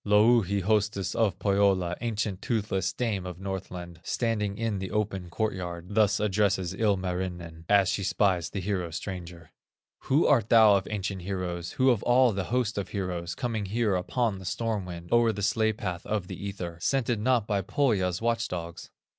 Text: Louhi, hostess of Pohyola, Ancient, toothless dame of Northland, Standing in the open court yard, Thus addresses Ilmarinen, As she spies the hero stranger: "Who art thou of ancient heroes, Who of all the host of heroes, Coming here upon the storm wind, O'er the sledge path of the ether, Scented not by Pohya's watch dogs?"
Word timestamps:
Louhi, 0.03 0.61
hostess 0.61 1.13
of 1.13 1.37
Pohyola, 1.37 1.95
Ancient, 2.01 2.41
toothless 2.41 2.91
dame 2.91 3.23
of 3.23 3.39
Northland, 3.39 3.99
Standing 4.03 4.57
in 4.57 4.79
the 4.79 4.89
open 4.89 5.29
court 5.29 5.53
yard, 5.53 5.89
Thus 5.93 6.19
addresses 6.19 6.73
Ilmarinen, 6.73 7.65
As 7.69 7.87
she 7.87 8.01
spies 8.01 8.49
the 8.49 8.61
hero 8.61 8.89
stranger: 8.89 9.51
"Who 10.05 10.25
art 10.25 10.49
thou 10.49 10.75
of 10.75 10.87
ancient 10.89 11.21
heroes, 11.21 11.73
Who 11.73 11.91
of 11.91 12.01
all 12.01 12.31
the 12.31 12.45
host 12.45 12.79
of 12.79 12.89
heroes, 12.89 13.35
Coming 13.35 13.65
here 13.67 13.93
upon 13.95 14.39
the 14.39 14.45
storm 14.45 14.85
wind, 14.85 15.09
O'er 15.11 15.31
the 15.31 15.43
sledge 15.43 15.77
path 15.77 16.03
of 16.07 16.25
the 16.25 16.47
ether, 16.47 16.79
Scented 16.81 17.19
not 17.19 17.45
by 17.45 17.61
Pohya's 17.61 18.23
watch 18.23 18.47
dogs?" 18.47 18.89